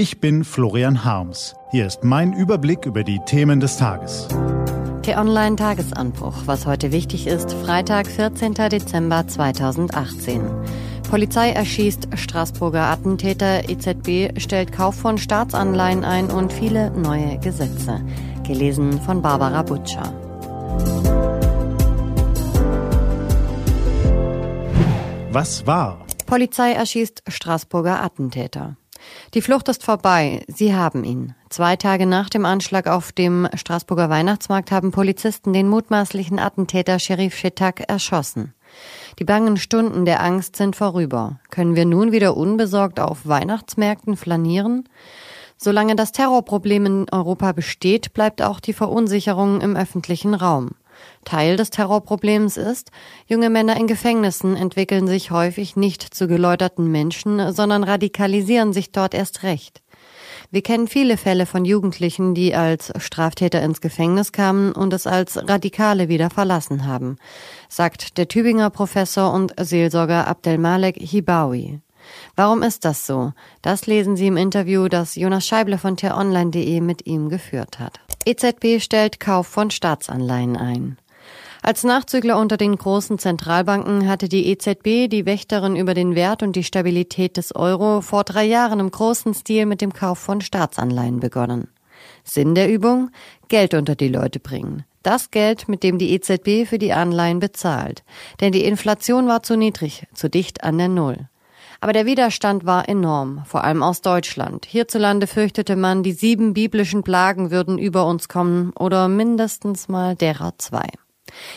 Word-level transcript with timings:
Ich 0.00 0.18
bin 0.18 0.44
Florian 0.44 1.04
Harms. 1.04 1.54
Hier 1.72 1.86
ist 1.86 2.04
mein 2.04 2.32
Überblick 2.32 2.86
über 2.86 3.04
die 3.04 3.20
Themen 3.26 3.60
des 3.60 3.76
Tages. 3.76 4.28
T-Online 5.02 5.56
Tagesanbruch, 5.56 6.46
was 6.46 6.64
heute 6.64 6.90
wichtig 6.90 7.26
ist, 7.26 7.52
Freitag, 7.52 8.06
14. 8.06 8.54
Dezember 8.54 9.28
2018. 9.28 10.40
Polizei 11.10 11.50
erschießt 11.50 12.08
Straßburger 12.14 12.84
Attentäter, 12.84 13.68
EZB 13.68 14.40
stellt 14.40 14.72
Kauf 14.72 14.94
von 14.94 15.18
Staatsanleihen 15.18 16.02
ein 16.02 16.30
und 16.30 16.50
viele 16.50 16.90
neue 16.92 17.38
Gesetze. 17.38 18.02
Gelesen 18.46 19.02
von 19.02 19.20
Barbara 19.20 19.60
Butcher. 19.60 20.14
Was 25.30 25.66
war? 25.66 26.06
Polizei 26.24 26.72
erschießt 26.72 27.22
Straßburger 27.28 28.02
Attentäter. 28.02 28.78
Die 29.34 29.42
Flucht 29.42 29.68
ist 29.68 29.84
vorbei. 29.84 30.44
Sie 30.48 30.74
haben 30.74 31.04
ihn. 31.04 31.34
Zwei 31.48 31.76
Tage 31.76 32.06
nach 32.06 32.28
dem 32.28 32.44
Anschlag 32.44 32.86
auf 32.86 33.12
dem 33.12 33.48
Straßburger 33.54 34.10
Weihnachtsmarkt 34.10 34.70
haben 34.70 34.90
Polizisten 34.90 35.52
den 35.52 35.68
mutmaßlichen 35.68 36.38
Attentäter 36.38 36.98
Sheriff 36.98 37.36
Shetak 37.36 37.88
erschossen. 37.88 38.54
Die 39.18 39.24
bangen 39.24 39.56
Stunden 39.56 40.04
der 40.04 40.22
Angst 40.22 40.56
sind 40.56 40.76
vorüber. 40.76 41.40
Können 41.50 41.76
wir 41.76 41.84
nun 41.84 42.12
wieder 42.12 42.36
unbesorgt 42.36 43.00
auf 43.00 43.26
Weihnachtsmärkten 43.26 44.16
flanieren? 44.16 44.88
Solange 45.56 45.94
das 45.94 46.12
Terrorproblem 46.12 46.86
in 46.86 47.06
Europa 47.12 47.52
besteht, 47.52 48.14
bleibt 48.14 48.40
auch 48.40 48.60
die 48.60 48.72
Verunsicherung 48.72 49.60
im 49.60 49.76
öffentlichen 49.76 50.32
Raum. 50.32 50.70
Teil 51.24 51.56
des 51.56 51.70
Terrorproblems 51.70 52.56
ist, 52.56 52.90
junge 53.26 53.50
Männer 53.50 53.76
in 53.76 53.86
Gefängnissen 53.86 54.56
entwickeln 54.56 55.06
sich 55.06 55.30
häufig 55.30 55.76
nicht 55.76 56.02
zu 56.02 56.28
geläuterten 56.28 56.90
Menschen, 56.90 57.52
sondern 57.52 57.84
radikalisieren 57.84 58.72
sich 58.72 58.92
dort 58.92 59.14
erst 59.14 59.42
recht. 59.42 59.82
Wir 60.50 60.62
kennen 60.62 60.88
viele 60.88 61.16
Fälle 61.16 61.46
von 61.46 61.64
Jugendlichen, 61.64 62.34
die 62.34 62.54
als 62.54 62.92
Straftäter 62.98 63.62
ins 63.62 63.80
Gefängnis 63.80 64.32
kamen 64.32 64.72
und 64.72 64.92
es 64.92 65.06
als 65.06 65.36
Radikale 65.48 66.08
wieder 66.08 66.28
verlassen 66.28 66.86
haben, 66.86 67.18
sagt 67.68 68.18
der 68.18 68.26
Tübinger 68.26 68.70
Professor 68.70 69.32
und 69.32 69.54
Seelsorger 69.60 70.26
Abdelmalek 70.26 70.96
Hibawi. 70.96 71.80
Warum 72.34 72.62
ist 72.62 72.84
das 72.84 73.06
so? 73.06 73.32
Das 73.62 73.86
lesen 73.86 74.16
Sie 74.16 74.26
im 74.26 74.36
Interview, 74.36 74.88
das 74.88 75.14
Jonas 75.14 75.46
Scheible 75.46 75.78
von 75.78 75.96
t-online.de 75.96 76.80
mit 76.80 77.06
ihm 77.06 77.28
geführt 77.28 77.78
hat. 77.78 78.00
EZB 78.26 78.82
stellt 78.82 79.18
Kauf 79.18 79.46
von 79.46 79.70
Staatsanleihen 79.70 80.56
ein. 80.56 80.98
Als 81.62 81.84
Nachzügler 81.84 82.38
unter 82.38 82.56
den 82.56 82.76
großen 82.76 83.18
Zentralbanken 83.18 84.08
hatte 84.08 84.28
die 84.28 84.46
EZB, 84.46 85.08
die 85.08 85.26
Wächterin 85.26 85.76
über 85.76 85.94
den 85.94 86.14
Wert 86.14 86.42
und 86.42 86.56
die 86.56 86.64
Stabilität 86.64 87.36
des 87.36 87.54
Euro, 87.54 88.00
vor 88.00 88.24
drei 88.24 88.44
Jahren 88.44 88.80
im 88.80 88.90
großen 88.90 89.34
Stil 89.34 89.66
mit 89.66 89.80
dem 89.80 89.92
Kauf 89.92 90.18
von 90.18 90.40
Staatsanleihen 90.40 91.20
begonnen. 91.20 91.68
Sinn 92.24 92.54
der 92.54 92.70
Übung? 92.70 93.10
Geld 93.48 93.74
unter 93.74 93.94
die 93.94 94.08
Leute 94.08 94.40
bringen. 94.40 94.84
Das 95.02 95.30
Geld, 95.30 95.68
mit 95.68 95.82
dem 95.82 95.98
die 95.98 96.12
EZB 96.12 96.68
für 96.68 96.78
die 96.78 96.92
Anleihen 96.92 97.40
bezahlt. 97.40 98.04
Denn 98.40 98.52
die 98.52 98.64
Inflation 98.64 99.28
war 99.28 99.42
zu 99.42 99.56
niedrig, 99.56 100.06
zu 100.12 100.28
dicht 100.28 100.62
an 100.62 100.76
der 100.76 100.88
Null. 100.88 101.28
Aber 101.80 101.92
der 101.92 102.04
Widerstand 102.04 102.66
war 102.66 102.88
enorm, 102.88 103.42
vor 103.46 103.64
allem 103.64 103.82
aus 103.82 104.02
Deutschland. 104.02 104.66
Hierzulande 104.66 105.26
fürchtete 105.26 105.76
man, 105.76 106.02
die 106.02 106.12
sieben 106.12 106.52
biblischen 106.52 107.02
Plagen 107.02 107.50
würden 107.50 107.78
über 107.78 108.04
uns 108.06 108.28
kommen 108.28 108.72
oder 108.78 109.08
mindestens 109.08 109.88
mal 109.88 110.14
derer 110.14 110.52
zwei. 110.58 110.86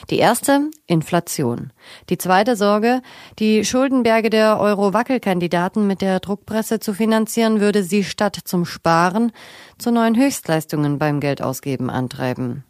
Die 0.09 0.19
erste 0.19 0.69
Inflation. 0.85 1.73
Die 2.09 2.17
zweite 2.17 2.55
Sorge, 2.55 3.01
die 3.39 3.65
Schuldenberge 3.65 4.29
der 4.29 4.59
Euro-Wackelkandidaten 4.59 5.87
mit 5.87 6.01
der 6.01 6.19
Druckpresse 6.19 6.79
zu 6.79 6.93
finanzieren, 6.93 7.59
würde 7.59 7.83
sie 7.83 8.03
statt 8.03 8.37
zum 8.43 8.65
Sparen 8.65 9.31
zu 9.77 9.91
neuen 9.91 10.15
Höchstleistungen 10.15 10.99
beim 10.99 11.19
Geldausgeben 11.19 11.89
antreiben. 11.89 12.63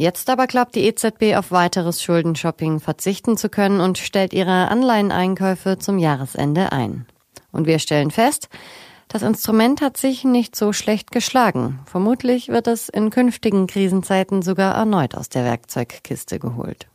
Jetzt 0.00 0.30
aber 0.30 0.46
klappt 0.46 0.76
die 0.76 0.86
EZB 0.86 1.36
auf 1.36 1.50
weiteres 1.50 2.02
Schuldenshopping 2.02 2.80
verzichten 2.80 3.36
zu 3.36 3.50
können 3.50 3.82
und 3.82 3.98
stellt 3.98 4.32
ihre 4.32 4.68
Anleiheneinkäufe 4.68 5.76
zum 5.78 5.98
Jahresende 5.98 6.72
ein. 6.72 7.04
Und 7.52 7.66
wir 7.66 7.78
stellen 7.78 8.10
fest, 8.10 8.48
das 9.08 9.20
Instrument 9.20 9.82
hat 9.82 9.98
sich 9.98 10.24
nicht 10.24 10.56
so 10.56 10.72
schlecht 10.72 11.10
geschlagen. 11.10 11.80
Vermutlich 11.84 12.48
wird 12.48 12.66
es 12.66 12.88
in 12.88 13.10
künftigen 13.10 13.66
Krisenzeiten 13.66 14.40
sogar 14.40 14.74
erneut 14.74 15.14
aus 15.14 15.28
der 15.28 15.44
Werkzeugkiste 15.44 16.38
geholt. 16.38 16.86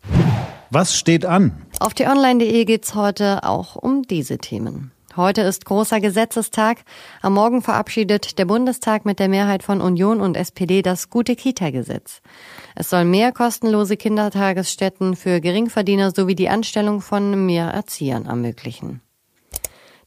Was 0.72 0.98
steht 0.98 1.28
an? 1.28 1.62
Auf 1.80 1.94
die 1.94 2.08
online.de 2.08 2.66
geht's 2.66 2.96
heute 2.96 3.44
auch 3.44 3.76
um 3.76 4.02
diese 4.02 4.40
Themen. 4.40 4.95
Heute 5.18 5.44
ist 5.44 5.64
großer 5.64 6.02
Gesetzestag. 6.02 6.80
Am 7.22 7.36
Morgen 7.36 7.62
verabschiedet 7.62 8.38
der 8.38 8.44
Bundestag 8.44 9.06
mit 9.06 9.18
der 9.20 9.30
Mehrheit 9.30 9.64
von 9.64 9.80
Union 9.80 10.20
und 10.20 10.36
SPD 10.36 10.82
das 10.82 11.10
gute 11.10 11.38
Kita-Gesetz. 11.38 12.22
Es 12.76 12.90
soll 12.90 13.06
mehr 13.06 13.32
kostenlose 13.32 13.96
Kindertagesstätten 13.96 15.16
für 15.16 15.40
Geringverdiener 15.40 16.12
sowie 16.12 16.36
die 16.36 16.50
Anstellung 16.50 17.00
von 17.00 17.46
mehr 17.46 17.68
Erziehern 17.68 18.26
ermöglichen. 18.26 19.00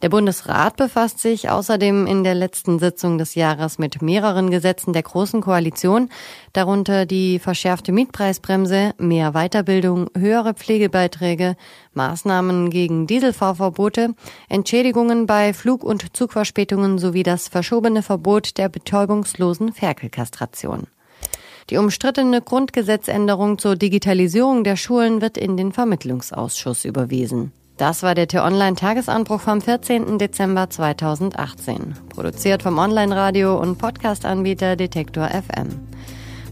Der 0.01 0.11
Bundesrat 0.11 0.77
befasst 0.77 1.19
sich 1.19 1.51
außerdem 1.51 2.07
in 2.07 2.23
der 2.23 2.37
letzten 2.37 2.79
Sitzung 2.79 3.19
des 3.19 3.35
Jahres 3.35 3.79
mit 3.79 4.01
mehreren 4.01 4.49
Gesetzen 4.49 4.93
der 4.93 5.03
Großen 5.03 5.41
Koalition, 5.41 6.09
darunter 6.53 7.05
die 7.05 7.41
verschärfte 7.41 7.91
Mietpreisbremse, 7.91 8.93
mehr 8.99 9.33
Weiterbildung, 9.33 10.09
höhere 10.17 10.55
Pflegebeiträge, 10.55 11.57
Maßnahmen 11.95 12.71
gegen 12.71 13.09
Dieselfahrverbote, 13.09 14.15
Entschädigungen 14.49 15.27
bei 15.27 15.53
Flug- 15.53 15.83
und 15.83 16.17
Zugverspätungen 16.17 16.99
sowie 16.99 17.25
das 17.25 17.49
verschobene 17.49 18.05
Verbot 18.05 18.57
der 18.57 18.69
betäubungslosen 18.69 19.73
Ferkelkastration. 19.73 20.87
Die 21.71 21.77
umstrittene 21.77 22.41
Grundgesetzänderung 22.41 23.59
zur 23.59 23.75
Digitalisierung 23.75 24.63
der 24.63 24.77
Schulen 24.77 25.21
wird 25.21 25.37
in 25.37 25.57
den 25.57 25.73
Vermittlungsausschuss 25.73 26.85
überwiesen. 26.85 27.51
Das 27.79 28.03
war 28.03 28.17
der 28.17 28.27
T-Online-Tagesanbruch 28.27 29.41
vom 29.41 29.61
14. 29.61 30.19
Dezember 30.19 30.69
2018. 30.69 31.95
Produziert 32.09 32.65
vom 32.65 32.77
Online-Radio 32.77 33.57
und 33.57 33.79
Podcast-Anbieter 33.79 34.75
Detektor 34.75 35.29
FM. 35.29 35.69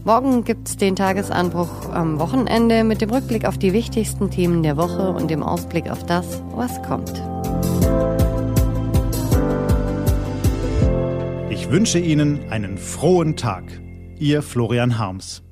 Morgen 0.05 0.45
gibt's 0.45 0.77
den 0.77 0.95
Tagesanbruch 0.95 1.89
am 1.91 2.17
Wochenende 2.17 2.85
mit 2.85 3.01
dem 3.01 3.09
Rückblick 3.09 3.43
auf 3.43 3.57
die 3.57 3.73
wichtigsten 3.73 4.31
Themen 4.31 4.63
der 4.63 4.77
Woche 4.77 5.11
und 5.11 5.29
dem 5.29 5.43
Ausblick 5.43 5.91
auf 5.91 6.05
das, 6.05 6.41
was 6.55 6.81
kommt. 6.83 7.21
Ich 11.49 11.69
wünsche 11.69 11.99
Ihnen 11.99 12.49
einen 12.51 12.77
frohen 12.77 13.35
Tag. 13.35 13.65
Ihr 14.17 14.41
Florian 14.41 14.97
Harms. 14.97 15.43